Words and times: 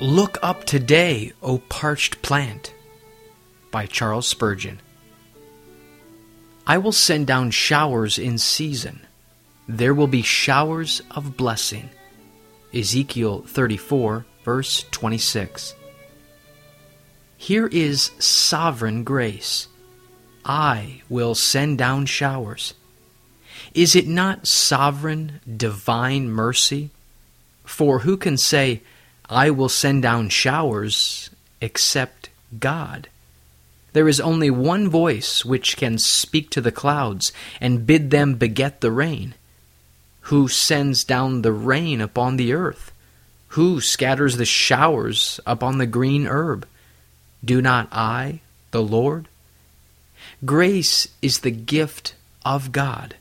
Look 0.00 0.38
up 0.42 0.64
today, 0.64 1.32
O 1.40 1.58
parched 1.58 2.20
plant, 2.20 2.74
by 3.70 3.86
Charles 3.86 4.26
Spurgeon. 4.26 4.80
I 6.66 6.78
will 6.78 6.92
send 6.92 7.28
down 7.28 7.52
showers 7.52 8.18
in 8.18 8.38
season. 8.38 9.06
There 9.68 9.94
will 9.94 10.08
be 10.08 10.22
showers 10.22 11.00
of 11.12 11.36
blessing. 11.36 11.90
Ezekiel 12.74 13.44
34, 13.46 14.26
verse 14.44 14.84
26. 14.90 15.76
Here 17.36 17.68
is 17.68 18.10
sovereign 18.18 19.04
grace. 19.04 19.68
I 20.44 21.02
will 21.08 21.36
send 21.36 21.78
down 21.78 22.06
showers. 22.06 22.74
Is 23.74 23.94
it 23.94 24.08
not 24.08 24.48
sovereign, 24.48 25.40
divine 25.56 26.28
mercy? 26.30 26.90
For 27.64 28.00
who 28.00 28.16
can 28.16 28.36
say, 28.36 28.82
I 29.28 29.50
will 29.50 29.68
send 29.68 30.02
down 30.02 30.28
showers, 30.28 31.30
except 31.60 32.28
God? 32.58 33.08
There 33.92 34.08
is 34.08 34.20
only 34.20 34.50
one 34.50 34.88
voice 34.88 35.44
which 35.44 35.76
can 35.76 35.98
speak 35.98 36.50
to 36.50 36.60
the 36.60 36.72
clouds 36.72 37.32
and 37.60 37.86
bid 37.86 38.10
them 38.10 38.34
beget 38.34 38.80
the 38.80 38.90
rain. 38.90 39.34
Who 40.22 40.48
sends 40.48 41.04
down 41.04 41.42
the 41.42 41.52
rain 41.52 42.00
upon 42.00 42.36
the 42.36 42.52
earth? 42.52 42.92
Who 43.48 43.80
scatters 43.80 44.36
the 44.36 44.44
showers 44.44 45.38
upon 45.46 45.78
the 45.78 45.86
green 45.86 46.26
herb? 46.26 46.66
Do 47.44 47.62
not 47.62 47.88
I, 47.92 48.40
the 48.72 48.82
Lord? 48.82 49.28
Grace 50.44 51.06
is 51.22 51.40
the 51.40 51.50
gift 51.50 52.14
of 52.44 52.72
God 52.72 53.14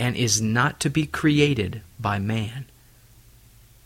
and 0.00 0.16
is 0.16 0.40
not 0.40 0.80
to 0.80 0.90
be 0.90 1.06
created 1.06 1.82
by 2.00 2.18
man. 2.18 2.64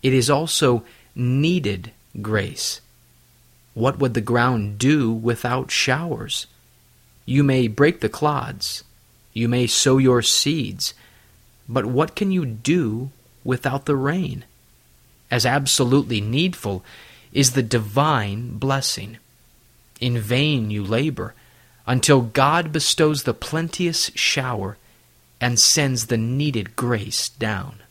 It 0.03 0.15
is 0.15 0.31
also 0.31 0.85
needed 1.17 1.91
grace. 2.23 2.81
What 3.75 3.99
would 3.99 4.15
the 4.15 4.21
ground 4.21 4.79
do 4.79 5.13
without 5.13 5.71
showers? 5.71 6.47
You 7.25 7.43
may 7.43 7.67
break 7.67 8.01
the 8.01 8.09
clods, 8.09 8.85
you 9.33 9.49
may 9.49 9.67
sow 9.67 9.99
your 9.99 10.23
seeds, 10.23 10.95
but 11.69 11.87
what 11.87 12.15
can 12.15 12.31
you 12.31 12.47
do 12.47 13.11
without 13.43 13.87
the 13.87 13.97
rain? 13.97 14.45
As 15.31 15.45
absolutely 15.45 16.21
needful 16.21 16.85
is 17.33 17.53
the 17.53 17.63
divine 17.63 18.59
blessing. 18.59 19.19
In 20.01 20.19
vain 20.19 20.71
you 20.71 20.85
labor 20.85 21.35
until 21.87 22.21
God 22.21 22.73
bestows 22.73 23.23
the 23.23 23.35
plenteous 23.35 24.11
shower 24.15 24.77
and 25.41 25.59
sends 25.59 26.07
the 26.07 26.17
needed 26.17 26.77
grace 26.77 27.29
down. 27.29 27.83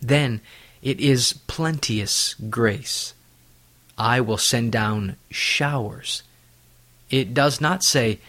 Then 0.00 0.40
it 0.84 1.00
is 1.00 1.32
plenteous 1.46 2.34
grace. 2.50 3.14
I 3.96 4.20
will 4.20 4.36
send 4.36 4.70
down 4.70 5.16
showers. 5.30 6.22
It 7.10 7.32
does 7.32 7.58
not 7.58 7.82
say, 7.82 8.20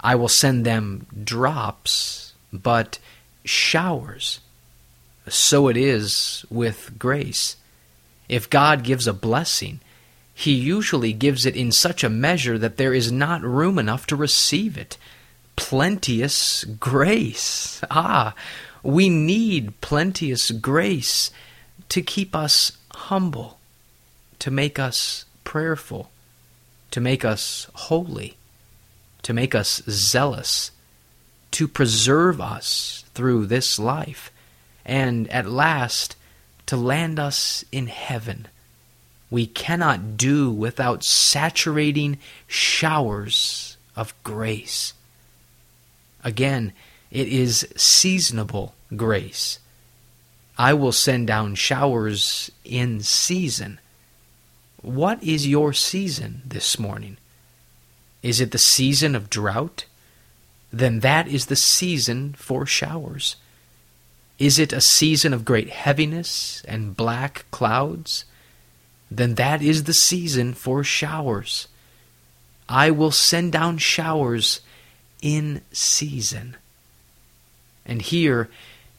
I 0.00 0.14
will 0.14 0.28
send 0.28 0.64
them 0.64 1.06
drops, 1.24 2.32
but 2.52 3.00
showers. 3.44 4.40
So 5.28 5.66
it 5.66 5.76
is 5.76 6.46
with 6.50 6.94
grace. 7.00 7.56
If 8.28 8.48
God 8.48 8.84
gives 8.84 9.08
a 9.08 9.12
blessing, 9.12 9.80
He 10.32 10.52
usually 10.52 11.12
gives 11.12 11.44
it 11.44 11.56
in 11.56 11.72
such 11.72 12.04
a 12.04 12.08
measure 12.08 12.58
that 12.58 12.76
there 12.76 12.94
is 12.94 13.10
not 13.10 13.42
room 13.42 13.76
enough 13.76 14.06
to 14.06 14.16
receive 14.16 14.78
it. 14.78 14.96
Plenteous 15.56 16.62
grace. 16.62 17.80
Ah, 17.90 18.34
we 18.84 19.08
need 19.08 19.80
plenteous 19.80 20.52
grace 20.52 21.32
to 21.94 22.02
keep 22.02 22.34
us 22.34 22.72
humble, 22.92 23.56
to 24.40 24.50
make 24.50 24.80
us 24.80 25.26
prayerful, 25.44 26.10
to 26.90 27.00
make 27.00 27.24
us 27.24 27.68
holy, 27.72 28.36
to 29.22 29.32
make 29.32 29.54
us 29.54 29.80
zealous, 29.88 30.72
to 31.52 31.68
preserve 31.68 32.40
us 32.40 33.04
through 33.14 33.46
this 33.46 33.78
life, 33.78 34.32
and 34.84 35.28
at 35.28 35.48
last 35.48 36.16
to 36.66 36.76
land 36.76 37.20
us 37.20 37.64
in 37.70 37.86
heaven. 37.86 38.48
We 39.30 39.46
cannot 39.46 40.16
do 40.16 40.50
without 40.50 41.04
saturating 41.04 42.18
showers 42.48 43.76
of 43.94 44.12
grace. 44.24 44.94
Again, 46.24 46.72
it 47.12 47.28
is 47.28 47.68
seasonable 47.76 48.74
grace. 48.96 49.60
I 50.56 50.74
will 50.74 50.92
send 50.92 51.26
down 51.26 51.56
showers 51.56 52.50
in 52.64 53.00
season. 53.00 53.80
What 54.82 55.22
is 55.22 55.48
your 55.48 55.72
season 55.72 56.42
this 56.44 56.78
morning? 56.78 57.16
Is 58.22 58.40
it 58.40 58.52
the 58.52 58.58
season 58.58 59.14
of 59.14 59.30
drought? 59.30 59.86
Then 60.72 61.00
that 61.00 61.26
is 61.28 61.46
the 61.46 61.56
season 61.56 62.34
for 62.34 62.66
showers. 62.66 63.36
Is 64.38 64.58
it 64.58 64.72
a 64.72 64.80
season 64.80 65.32
of 65.32 65.44
great 65.44 65.70
heaviness 65.70 66.62
and 66.66 66.96
black 66.96 67.44
clouds? 67.50 68.24
Then 69.10 69.34
that 69.34 69.62
is 69.62 69.84
the 69.84 69.94
season 69.94 70.54
for 70.54 70.82
showers. 70.82 71.68
I 72.68 72.90
will 72.90 73.10
send 73.10 73.52
down 73.52 73.78
showers 73.78 74.60
in 75.20 75.62
season. 75.72 76.56
And 77.86 78.02
here 78.02 78.48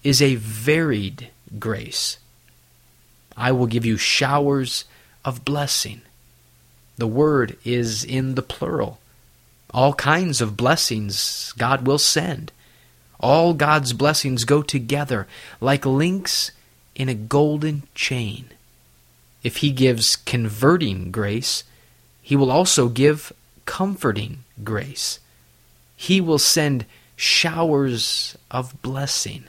is 0.03 0.21
a 0.21 0.35
varied 0.35 1.29
grace. 1.59 2.17
I 3.37 3.51
will 3.51 3.67
give 3.67 3.85
you 3.85 3.97
showers 3.97 4.85
of 5.23 5.45
blessing. 5.45 6.01
The 6.97 7.07
word 7.07 7.57
is 7.65 8.03
in 8.03 8.35
the 8.35 8.41
plural. 8.41 8.99
All 9.73 9.93
kinds 9.93 10.39
of 10.39 10.55
blessings 10.55 11.53
God 11.57 11.85
will 11.85 11.97
send. 11.97 12.51
All 13.19 13.53
God's 13.53 13.93
blessings 13.93 14.45
go 14.45 14.61
together 14.61 15.27
like 15.59 15.85
links 15.85 16.51
in 16.95 17.09
a 17.09 17.13
golden 17.13 17.83
chain. 17.93 18.45
If 19.43 19.57
He 19.57 19.71
gives 19.71 20.15
converting 20.15 21.11
grace, 21.11 21.63
He 22.21 22.35
will 22.35 22.51
also 22.51 22.87
give 22.87 23.33
comforting 23.65 24.43
grace. 24.63 25.19
He 25.97 26.21
will 26.21 26.39
send 26.39 26.85
showers 27.15 28.37
of 28.49 28.81
blessing. 28.81 29.45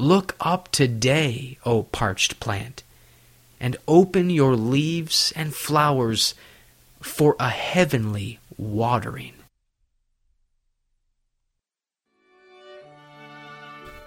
Look 0.00 0.36
up 0.40 0.70
today, 0.70 1.58
O 1.66 1.82
parched 1.82 2.38
plant, 2.38 2.84
and 3.58 3.76
open 3.88 4.30
your 4.30 4.54
leaves 4.54 5.32
and 5.34 5.52
flowers 5.52 6.36
for 7.00 7.34
a 7.40 7.48
heavenly 7.48 8.38
watering. 8.56 9.32